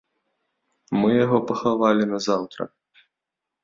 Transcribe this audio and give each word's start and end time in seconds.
Мы 1.03 1.09
яго 1.25 1.37
пахавалі 1.53 2.11
назаўтра. 2.17 2.63